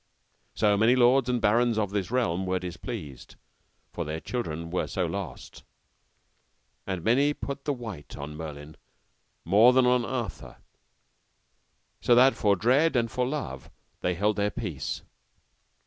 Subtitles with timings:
[0.55, 3.35] So many lords and barons of this realm were displeased,
[3.93, 5.61] for their children were so lost,
[6.87, 8.77] and many put the wite on Merlin
[9.45, 10.57] more than on Arthur;
[12.01, 13.69] so what for dread and for love,
[13.99, 15.03] they held their peace.